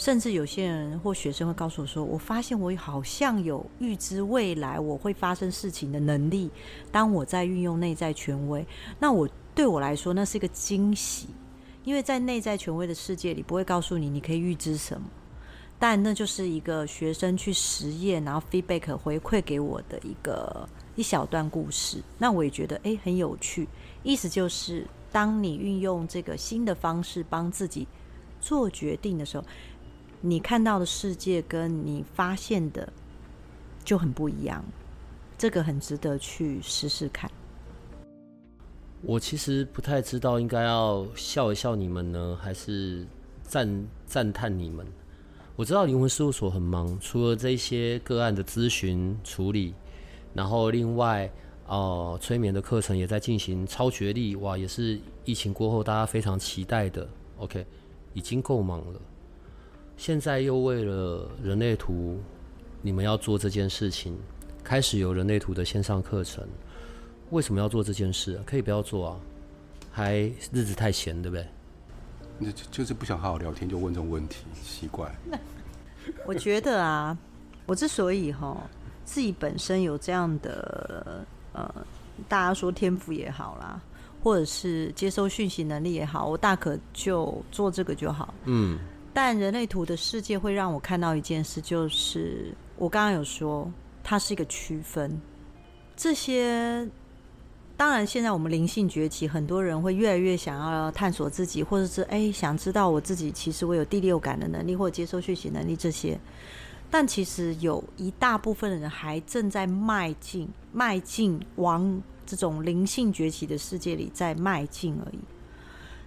[0.00, 6.50] 甚至有些人或学生会告诉我说：“我发现我好像有预知未来我会发生事情的能力。”
[6.90, 8.66] 当我在运用内在权威，
[8.98, 11.26] 那我对我来说那是一个惊喜，
[11.84, 15.06] 因为在内在权威的世界里不会告诉你你可以预知什么。
[15.78, 21.98] 但那就是一个学生去实验，然后 feedback 回馈给我的一个一小段故事。
[22.16, 23.68] 那我也觉得诶很有趣。
[24.02, 27.86] 意思就是，当你运用这个新的方式帮自己
[28.42, 29.44] 做决定的时候，
[30.20, 32.92] 你看到的世界跟你发现的
[33.84, 34.64] 就很不一样。
[35.38, 37.30] 这个很值得去试试看。
[39.00, 43.06] 我其实不太知道应该要笑一笑你们呢，还是
[43.42, 44.86] 赞赞叹你们。
[45.56, 49.72] 我知道灵魂事务所很忙，除了这些个案的咨询处理，
[50.34, 51.30] 然后另外
[51.66, 53.66] 哦、呃，催眠的课程也在进行。
[53.66, 57.08] 超觉力哇，也是疫情过后大家非常期待的。
[57.38, 57.66] OK，
[58.12, 59.00] 已经够忙了，
[60.00, 62.18] 现在又为了人类图，
[62.80, 64.16] 你们要做这件事情，
[64.64, 66.42] 开始有人类图的线上课程。
[67.28, 68.40] 为什么要做这件事？
[68.46, 69.16] 可以不要做啊，
[69.92, 72.50] 还日子太闲，对不对？
[72.50, 75.14] 就就是不想好好聊天，就问这种问题，奇怪。
[76.24, 77.14] 我觉得啊，
[77.66, 78.56] 我之所以哈
[79.04, 81.70] 自己本身有这样的呃，
[82.26, 83.78] 大家说天赋也好啦，
[84.22, 88.32] 或者是接收讯息能力也好，我大可就做这个就好。
[88.46, 88.78] 嗯。
[89.12, 93.70] 但人类图的世界会让我看到一件事，就是我刚刚有说，
[94.02, 95.20] 它是一个区分
[95.96, 96.88] 这些。
[97.76, 106.20] 当然，现在我们灵性崛起，很多人会越来越想要探索自己，或者是哎，想知道我自己其实我有第六感的能力，或接收讯息能力这些。
[106.90, 115.18] 但其实有一大部分的人还正在迈进，迈进往这种灵性崛起的世界里在迈进而已。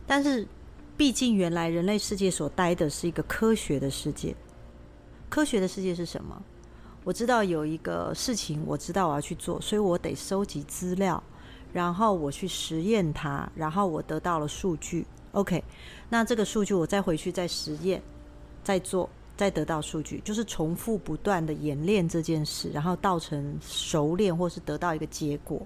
[0.06, 0.48] 但是，
[0.96, 4.36] 毕竟原来人类世界所待的是一个科学的世界。
[5.30, 6.42] 科学的世界是什么？
[7.04, 11.22] 我知道有一个事情，我知道我要去做，所以我得收集资料。
[11.74, 15.04] 然后我去实验它，然后我得到了数据。
[15.32, 15.64] OK，
[16.08, 18.00] 那这个数据我再回去再实验，
[18.64, 25.66] 再做，再得到数据，就是重复不断的演练这件事，然后到成熟练或是得到一个结果。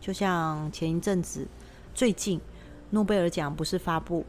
[0.00, 1.46] 就像前一阵子，
[1.94, 2.40] 最近
[2.90, 4.26] 诺贝尔奖不是发布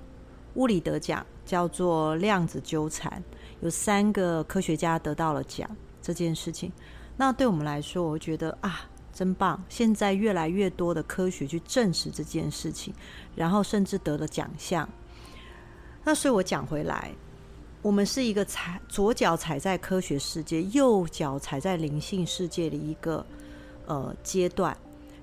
[0.56, 3.24] 物理得奖，叫做量子纠缠，
[3.62, 5.70] 有三个科学家得到了奖
[6.02, 6.72] 这件事情。
[7.16, 8.90] 那对我们来说，我觉得啊。
[9.18, 9.64] 真棒！
[9.70, 12.94] 现在越来越多的科学去证实这件事情，
[13.34, 14.90] 然后甚至得了奖项。
[16.04, 17.14] 那所以我讲回来，
[17.82, 23.26] 我们是一个踩左脚踩在科学世界，右脚踩在灵性世界的一个
[23.86, 24.76] 呃阶段。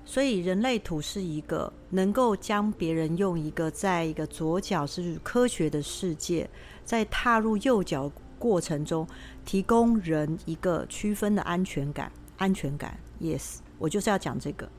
[0.05, 6.49] 所以人类图是一个能够将别人用一个在一个左脚是科学的世界，
[6.83, 9.07] 在踏入右脚过程中，
[9.45, 12.11] 提供人一个区分的安全感。
[12.35, 14.69] 安全感，yes，我就是要讲这个，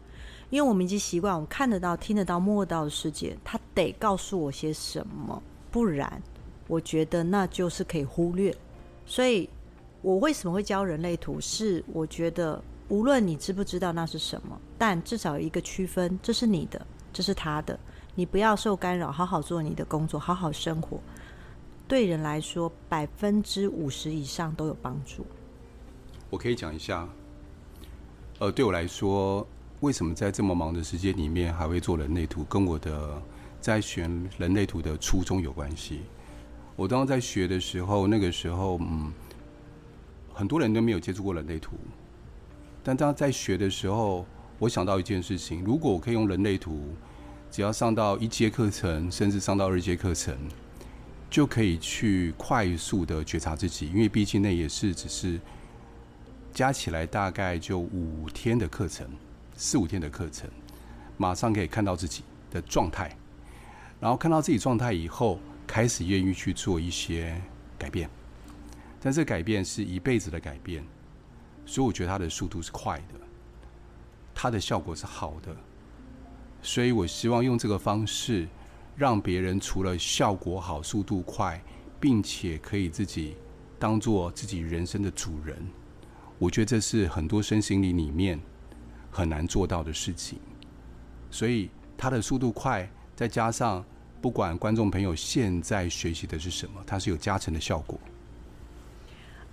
[0.51, 6.23] 因为我们已经习惯，我们看得到、听得到、摸得到的世界，它得告诉我些什么，不然
[6.69, 8.55] 我觉得那就是可以忽略。
[9.07, 9.49] 所以，
[10.03, 11.41] 我为什么会教人类图？
[11.41, 12.63] 是我觉得。
[12.89, 17.79] 无论你知不知道那是什么，但至少有一个区分，这是你的，这是他的，
[18.15, 21.01] 你不要受干扰，好好做你的工作，好好生活。
[21.89, 25.25] 对人来说，百分之五十以上都有帮助。
[26.31, 27.09] 我可以讲一下，
[28.39, 29.47] 呃，对我来说，
[29.81, 33.23] 为什么在这么忙的时间里面还会做人类图，跟我的
[33.61, 36.01] 在学人类图的初衷有关系。
[36.77, 39.13] 我当时在学的时候，那个时候，嗯，
[40.33, 41.77] 很多人都没有接触过人类图。
[42.87, 44.27] 但当在学的时候，
[44.59, 46.95] 我想到一件事情：如果我可以用人类图，
[47.51, 50.37] 只要上到一阶课程，甚至上到二阶课程，
[51.31, 53.89] 就可以去快速的觉察自己。
[53.89, 55.41] 因为毕竟那也是只是
[56.53, 59.09] 加起来大概就五天的课程，
[59.57, 60.47] 四五天的课程，
[61.17, 63.17] 马上可以看到自己的状态，
[63.99, 67.41] 然后看到自己状态以后，开始愿意去做一些
[67.79, 68.11] 改变。
[69.01, 70.85] 但这改变是一辈子的改变。
[71.67, 73.15] 所以我觉得它的速度是快的，
[74.35, 75.55] 它的效果是好的，
[76.63, 78.47] 所以我希望用这个方式，
[78.97, 81.63] 让别人除了效果好、速度快，
[81.99, 83.37] 并且可以自己
[83.79, 85.57] 当做自己人生的主人。
[86.39, 88.39] 我觉得这是很多身心灵里面
[89.11, 90.39] 很难做到的事情。
[91.31, 93.85] 所以它的速度快，再加上
[94.21, 97.99] 不管观众朋友现在学习的是什么，它是有加成的效果。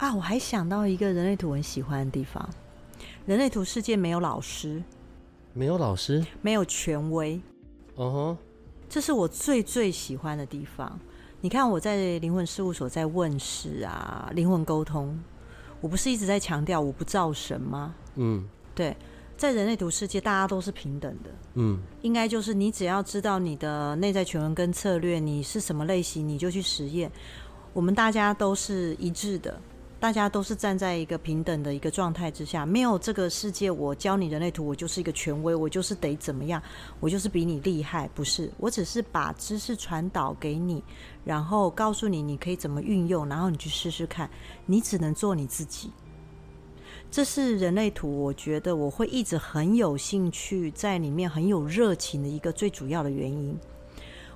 [0.01, 2.49] 啊，我还想到一个人类图很喜欢的地方，
[3.27, 4.81] 人类图世界没有老师，
[5.53, 7.39] 没有老师，没有权威，
[7.97, 8.37] 嗯哼，
[8.89, 10.99] 这是我最最喜欢的地方。
[11.39, 15.15] 你看我在灵魂事务所在问事啊，灵魂沟通，
[15.79, 17.93] 我不是一直在强调我不造神吗？
[18.15, 18.97] 嗯，对，
[19.37, 27.11] 在人类图世界大家都是平等的，嗯，应该就是你只要知道你的内在权威跟策略，你是什么类型，你就去实验，
[27.71, 29.61] 我们大家都是一致的。
[30.01, 36.59] 大家都是站在一个平等的一个状态之下，没有这个世界，我教你人类图，我就是一个权威，我就是得怎么样，
[36.99, 40.83] 我就是比你厉害，不是，我只是把知识传导给你，
[41.23, 44.27] 然后告诉你你可以怎么运用，然后你去试试看，
[44.65, 45.91] 你只能做你自己。
[47.11, 53.55] 这是人类图，我觉得我会一直很有兴趣，在里面很有热情的一个最主要的原因。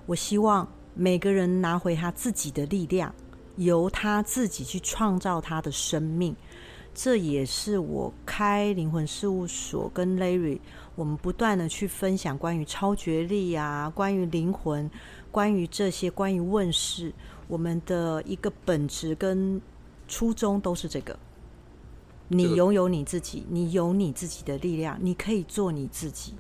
[0.06, 3.12] 我希望每个人拿回他自己的力量。
[3.58, 6.36] 由他自己去创造他的生命，
[6.94, 10.60] 这也是我开灵魂事务所跟 Larry，
[10.96, 14.90] 我们不断的去分享关于超觉力啊，关于灵魂，
[15.32, 17.14] 关于这些，关于问世，
[17.48, 19.62] 我们的一个本质跟
[20.08, 21.18] 初衷都是这个。
[22.28, 26.34] 你拥有你自己，你有你自己的力量，你可以做你自己。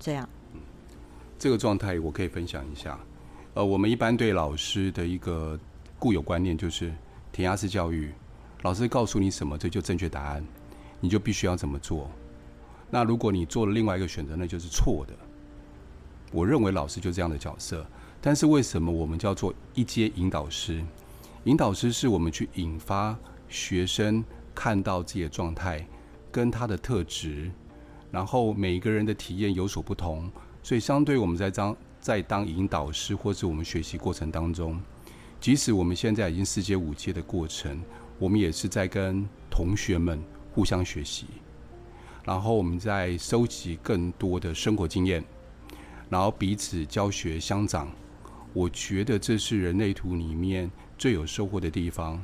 [0.00, 0.28] 这样，
[1.38, 2.98] 这个状态我可以分享一下。
[3.54, 5.56] 呃，我们一般对老师的一个。
[6.02, 6.92] 固有观念就是
[7.30, 8.12] 填鸭式教育，
[8.62, 10.44] 老师告诉你什么，这就正确答案，
[10.98, 12.10] 你就必须要怎么做。
[12.90, 15.14] 那如果你做了另外一个选择，那就是错的。
[16.32, 17.86] 我认为老师就这样的角色，
[18.20, 20.84] 但是为什么我们叫做一阶引导师？
[21.44, 23.16] 引导师是我们去引发
[23.48, 25.86] 学生看到自己的状态
[26.32, 27.48] 跟他的特质，
[28.10, 30.28] 然后每一个人的体验有所不同，
[30.64, 34.80] 所以相对我们在当在当引导师或是我们学习过程当中。
[35.42, 37.82] 即使我们现在已经四阶五阶的过程，
[38.16, 40.22] 我们也是在跟同学们
[40.54, 41.26] 互相学习，
[42.24, 45.24] 然后我们在收集更多的生活经验，
[46.08, 47.90] 然后彼此教学相长。
[48.52, 52.22] 我觉得这是人类图里面最有收获的地方。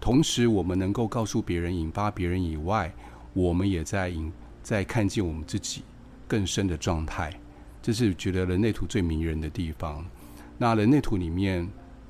[0.00, 2.90] 同时，我们能够告诉别人、引发别人以外，
[3.34, 5.82] 我们也在引在看见我们自己
[6.26, 7.30] 更深的状态。
[7.82, 10.02] 这是觉得人类图最迷人的地方。
[10.56, 11.68] 那人类图里面。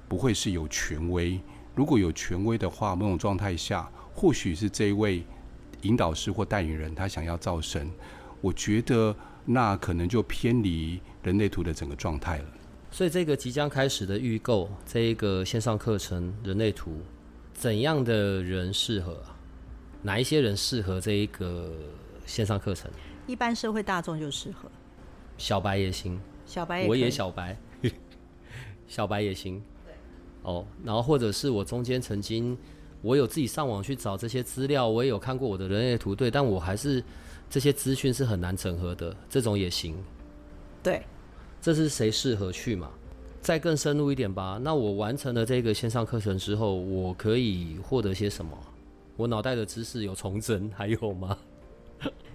[0.09, 1.41] 不会是有权威。
[1.75, 5.25] 如果有权威的话，某种状态下，或许是这一位
[5.83, 7.91] 引导师或带领人，他想要造神。
[8.41, 12.45] 我觉得那可能就偏离人类图的整个状态了。
[12.91, 17.01] 所以，这个即将开始的预购，这一个线上课程人类图，
[17.53, 19.21] 怎样的人适合？
[20.01, 21.73] 哪一些人适合这一个
[22.25, 22.91] 线上课程？
[23.27, 24.71] 一般社会大众就适合，
[25.39, 27.57] 小白也行，小白也我也小白，
[28.87, 29.61] 小白也行。
[30.45, 32.57] 哦，然后或者是我中间曾经
[33.03, 37.03] 我有自己上网去找这些资料，我也有看过我的人类图，对，但我还是
[37.51, 39.97] 这些资讯是很难整合的，这种也行。
[40.83, 41.03] 对，
[41.61, 42.91] 这是谁适合去嘛？
[43.41, 44.59] 再更深入一点吧。
[44.63, 48.57] 那我完成了这个线上课程之后，我可以获得些什么？
[49.17, 51.37] 我脑袋的知识有重整，还有吗？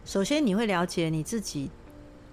[0.05, 1.69] 首先，你会了解你自己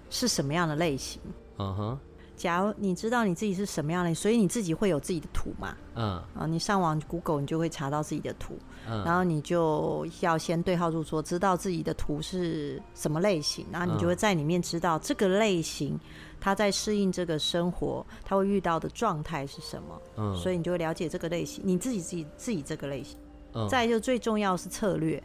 [0.08, 1.20] 是什么样的类型。
[1.58, 1.98] 嗯哼。
[2.36, 5.74] 假如你知道你自己是什么样的，所以你自己会有自己的图嘛？
[5.94, 6.22] 嗯。
[6.34, 8.54] 啊，你上网 Google，你就会查到自己的图。
[8.88, 9.02] 嗯。
[9.04, 15.98] 然后你就要先对号入座，知道自己的图是什么类型，然后你就会在里面知道这个类型，
[16.38, 20.02] 他在适应这个生活，他会遇到的状态是什么。
[20.16, 20.36] 嗯。
[20.36, 23.18] 所以你就会了解这个类型，你自己自己自己这个类型。
[23.54, 23.68] 嗯。
[23.68, 25.22] 再就最重要是策略。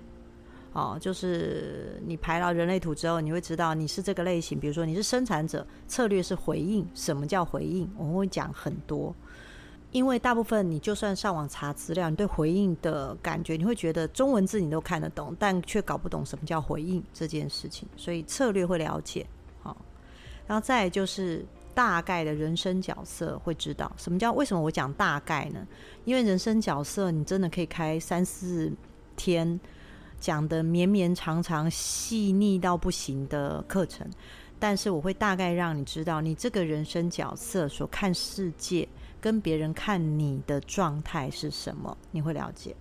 [0.73, 4.57] 哦，就是你排了人类图之后，你会知道你是这个类型。
[4.57, 6.87] 比如说你是生产者，策略是回应。
[6.95, 7.91] 什么叫回应？
[7.97, 9.13] 我们会讲很多，
[9.91, 17.85] 因为大部分你就算上网查资料，你对回应的感觉，你会觉得中文字你都看得懂，但却搞不懂什么叫回应这件事情。
[17.97, 19.27] 所以策略会了解，
[19.61, 19.75] 好，
[20.47, 25.67] 然后再就是大概的人生角色会知道什么叫为什么我讲大概呢？
[26.05, 28.71] 因为人生角色你真的可以开三四
[29.17, 29.59] 天。
[30.21, 34.07] 讲的绵绵长长、细腻到不行的课程，
[34.57, 38.87] 但是我会大概让你知道，你这个人生角色所看世界
[39.19, 42.75] 跟别人看你的状态是什么，你会了解。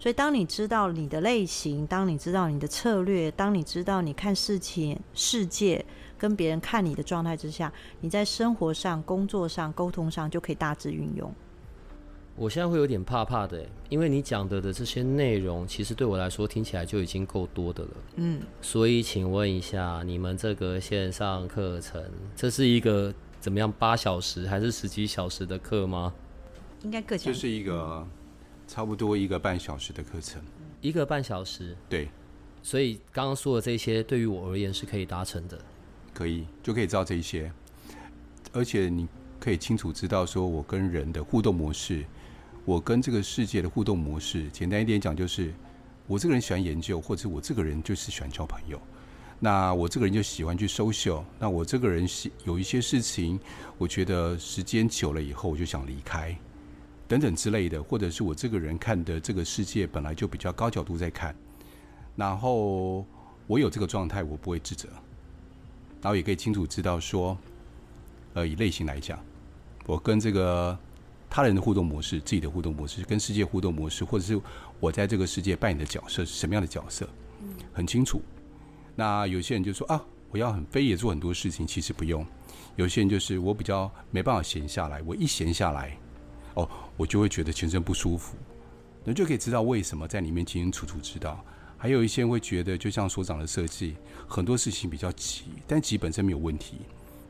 [0.00, 5.84] 所以，当你知道你的类型，当你知道你的策略，当你知道你看事情、世界
[6.16, 11.34] 跟别人看你的状态之下，你在生活上、工作上、沟通上就可以大致运用。
[12.38, 17.90] 我现在会有点怕怕的，因为你讲的的这些内容，其实对我来说听起来就已经够多的了。
[18.14, 22.00] 嗯，所以请问一下，你们这个线上课程，
[22.36, 26.14] 这是一个怎么样八小时还是十几小时的课吗？
[26.84, 27.34] 应该各讲。
[27.34, 28.06] 就是一个
[28.68, 30.40] 差不多一个半小时的课程。
[30.80, 31.76] 一个半小时。
[31.88, 32.08] 对。
[32.62, 35.58] 所以刚刚说的这些，对于我而言是可以达成的。
[36.14, 37.50] 可以，就可以知道这一些，
[38.52, 39.08] 而且你
[39.40, 42.04] 可以清楚知道，说我跟人的互动模式。
[42.68, 45.54] 我跟这个世界的互动模式，简单一点讲，就是
[46.06, 48.78] 我这个人喜欢研究，或者我这个人就是喜欢交朋友。
[49.40, 51.24] 那我这个人就喜欢去收秀。
[51.38, 53.40] 那我这个人是有一些事情，
[53.78, 56.36] 我觉得时间久了以后，我就想离开，
[57.06, 57.82] 等等之类的。
[57.82, 61.34] 或者是我这个人看的这个世界本来就比较高角度在看，
[62.16, 63.02] 然后
[63.46, 64.90] 我有这个状态，我不会自责，
[66.02, 67.34] 然后也可以清楚知道说，
[68.34, 69.18] 呃，以类型来讲，
[69.86, 70.78] 我跟这个。
[71.30, 74.40] 他人的互动模式，自己的互动模式，跟世界互动模式，或者是
[74.80, 77.08] 我在这个世界扮演的角色是什么样的角色，
[77.72, 78.22] 很清楚。
[78.96, 82.26] 那有些人就说啊，我要很飞也做很多事情，其实不用。
[82.76, 85.96] 有些人就是我比较没办法闲下来，我一闲下来，
[86.54, 88.36] 哦，我就会觉得全身不舒服。
[89.04, 91.44] 那就可以知道为什么在里面清清楚楚知道。
[91.76, 96.78] 还有一些人会觉得，就像所长的设计，很多事情比较急，但急本身没有问题。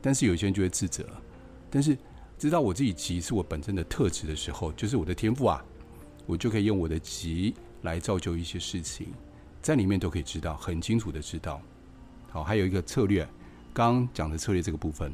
[0.01, 1.05] 但是有些人就会自责，
[1.69, 1.97] 但是。
[2.39, 5.61] 知道我自己急是我本身的特质的时候，就是我的天赋啊，
[6.25, 9.07] 我就可以用我的急来造就一些事情，
[9.61, 11.61] 在里面都可以知道，很清楚的知道。
[12.29, 13.27] 好，还有一个策略，
[13.73, 15.13] 刚刚讲的策略这个部分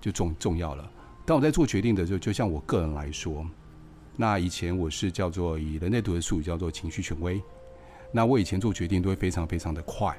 [0.00, 0.90] 就重重要了。
[1.26, 3.46] 当我在做决定的时候，就像我个人来说，
[4.16, 7.38] 那以前我是叫做以人类图的术语叫做情绪权威，
[8.10, 10.18] 那我以前做决定都会非常非常的快，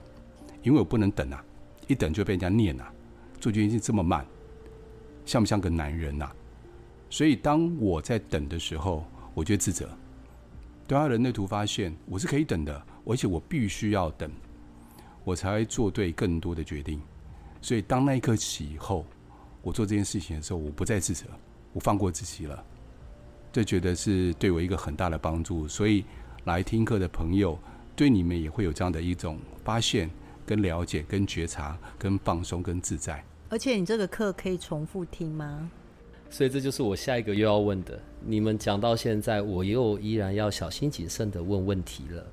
[0.62, 1.44] 因为我不能等啊，
[1.88, 2.94] 一等就被人家念啊，
[3.40, 4.24] 做决定是这么慢，
[5.26, 6.36] 像不像个男人呐、啊？
[7.14, 9.06] 所以，当我在等的时候，
[9.36, 9.88] 我就自责。
[10.88, 14.32] 对啊，人类图发现我是可以等的，而且我必须要等，
[15.24, 17.00] 我才会做对更多的决定。
[17.62, 19.06] 所以，当那一刻起以后，
[19.62, 21.28] 我做这件事情的时候，我不再自责，
[21.72, 22.66] 我放过自己了。
[23.52, 25.68] 这觉得是对我一个很大的帮助。
[25.68, 26.04] 所以，
[26.46, 27.60] 来听课的朋友，
[27.96, 30.10] 对你们也会有这样的一种发现、
[30.48, 33.24] 跟了解、跟觉察、跟放松、跟自在。
[33.50, 35.70] 而且，你这个课可以重复听吗？
[36.34, 38.00] 所以这就是我下一个又要问的。
[38.26, 42.26] 你们讲到现在，我又依然要小心谨慎的问问题了。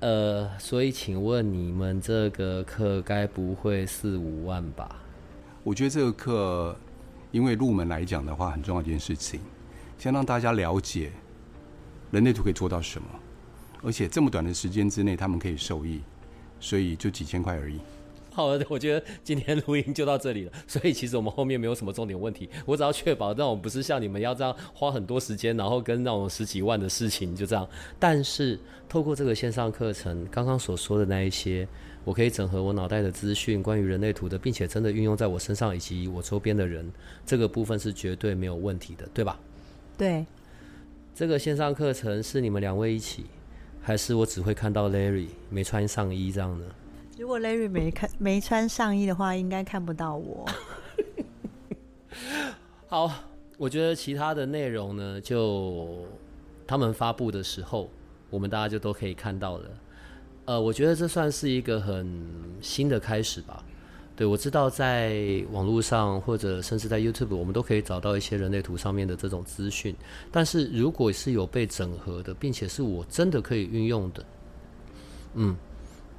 [0.00, 5.00] 呃，所以请问你们这个课该不会四五万吧？
[5.64, 6.76] 我觉得这个课，
[7.30, 9.40] 因为入门来讲的话，很重要一件事情，
[9.96, 11.12] 先让大家了解
[12.10, 13.08] 人类图可以做到什么，
[13.82, 16.02] 而且这么短的时间之内，他们可以受益，
[16.60, 17.80] 所以就几千块而已。
[18.32, 20.52] 好的， 我觉得今天录音就到这里了。
[20.66, 27.68] 所以其实我们后面没有什么重点问题，我只要确保让我不是像你们要这样花很多时间，然后跟那种十几万的事情就这样。
[27.98, 28.58] 但是
[28.88, 31.66] 透过这个线上课程，刚刚所说的那一些，
[32.04, 36.90] 我可以整合我脑袋的资讯，关于人类图的，并且真的运用在我身上以及我周边的人，
[37.26, 39.38] 这个部分是绝对没有问题的，对吧？
[39.98, 40.24] 对。
[41.14, 43.26] 这个线上课程是你们两位一起，
[43.82, 46.64] 还是我只会看到 Larry 没穿上衣这样呢？
[47.18, 50.48] 如果 Larry 没看没穿上衣的话，应该看不到我。
[52.88, 53.10] 好，
[53.58, 56.06] 我觉得其他的内容呢，就
[56.66, 57.90] 他们发布的时候，
[58.30, 59.70] 我们大家就都可以看到了。
[60.46, 62.20] 呃，我觉得这算是一个很
[62.60, 63.64] 新的开始吧。
[64.16, 69.94] 对，我知道在网络上或者甚至在 YouTube，我们都可以找到一些人类图上面的这种资讯。
[70.30, 74.24] 但是如果是有被整合的，并且是我真的可以运用的，
[75.34, 75.56] 嗯，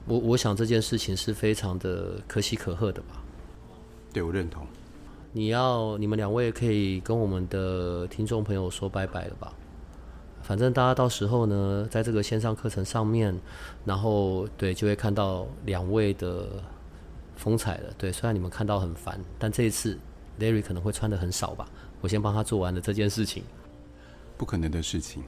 [0.06, 3.24] 我我想这件事情是非常的可喜可贺的吧。
[4.12, 4.66] 对，我认同。
[5.32, 9.51] 你要你们两位可以跟我们的听众朋友说拜拜了吧？
[10.43, 13.34] 反正大家到时候呢，在这个线上课程上面，
[13.86, 16.47] 然后对就会看到两位的
[17.36, 17.93] 风采了。
[17.97, 19.97] 对，虽然你们看到很烦，但这一次
[20.39, 21.66] Larry 可能会穿的很少吧。
[22.01, 23.43] 我先帮他做完了这件事情。
[24.38, 25.24] 不可能的事情，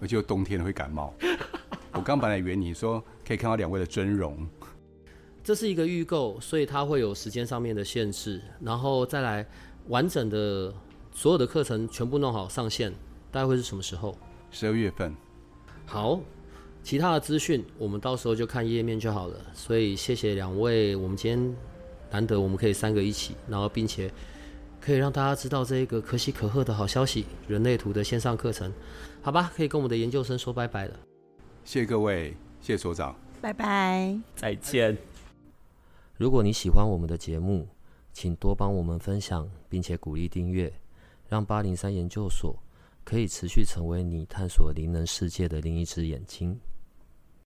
[0.00, 1.12] 而且冬天会感冒。
[1.94, 4.46] 我刚本来以为你说可以看到两位的真容。
[5.44, 9.46] 这是一个预购，所以它会有时间上面的限制，然后再来
[9.88, 10.74] 完整的
[11.12, 12.92] 所有的课程全部弄好上线，
[13.30, 14.16] 大概会是什么时候？
[14.50, 15.14] 十二月份。
[15.86, 16.18] 好，
[16.82, 19.38] 其他的资讯我们到时候就看页面就好了。
[19.54, 21.56] 所以谢谢两位，我们今天
[22.10, 24.10] 难得我们可以三个一起，然后并且
[24.80, 28.72] 可以让大家知道这一个可喜可贺的好消息——人类图的线上课程，
[29.22, 29.52] 好吧？
[29.54, 30.98] 可以跟我们的研究生说拜拜了。
[31.64, 34.96] 谢谢各位，谢谢所长，拜拜，再见。
[36.16, 37.66] 如果你喜欢我们的节目，
[38.12, 40.72] 请多帮我们分享，并且鼓励订阅，
[41.26, 42.54] 让八零三研究所
[43.02, 46.60] 可以持续成为你探索灵能世界的另一只眼睛。